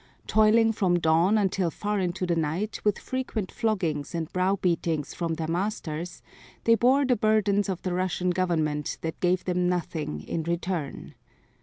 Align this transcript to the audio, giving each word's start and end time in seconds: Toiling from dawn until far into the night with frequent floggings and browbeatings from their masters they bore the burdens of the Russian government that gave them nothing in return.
Toiling 0.25 0.71
from 0.71 0.97
dawn 0.97 1.37
until 1.37 1.69
far 1.69 1.99
into 1.99 2.25
the 2.25 2.35
night 2.35 2.81
with 2.83 2.97
frequent 2.97 3.51
floggings 3.51 4.15
and 4.15 4.33
browbeatings 4.33 5.13
from 5.13 5.35
their 5.35 5.47
masters 5.47 6.23
they 6.63 6.73
bore 6.73 7.05
the 7.05 7.15
burdens 7.15 7.69
of 7.69 7.83
the 7.83 7.93
Russian 7.93 8.31
government 8.31 8.97
that 9.01 9.19
gave 9.19 9.43
them 9.45 9.69
nothing 9.69 10.21
in 10.23 10.41
return. 10.41 11.13